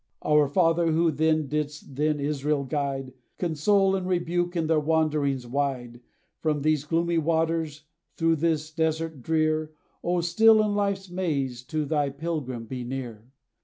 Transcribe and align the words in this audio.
Our 0.23 0.47
Father, 0.47 0.91
who 0.93 1.11
then 1.11 1.47
didst 1.47 1.95
thine 1.95 2.19
Israel 2.19 2.63
guide, 2.63 3.13
Console, 3.37 3.95
and 3.95 4.07
rebuke 4.07 4.55
in 4.55 4.65
their 4.65 4.79
wanderings 4.79 5.45
wide, 5.45 6.01
From 6.39 6.63
these 6.63 6.85
gloomy 6.85 7.19
waters, 7.19 7.83
through 8.17 8.37
this 8.37 8.71
desert 8.71 9.21
drear, 9.21 9.73
O 10.03 10.21
still 10.21 10.59
in 10.63 10.73
life's 10.73 11.11
maze, 11.11 11.61
to 11.65 11.85
thy 11.85 12.09
pilgrim 12.09 12.65
be 12.65 12.83
near! 12.83 13.29